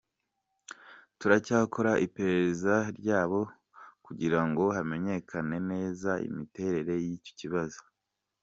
[1.19, 3.41] Turacyakora iperereza ryabyo
[4.05, 7.79] kugira ngo hamenyekane neza imiterere y’iki kibazo.